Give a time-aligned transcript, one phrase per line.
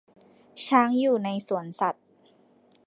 [0.65, 2.05] ช้างอยู่ในสวนสัตว์